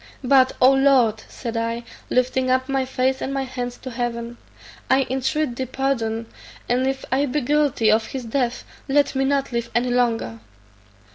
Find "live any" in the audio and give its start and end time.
9.51-9.91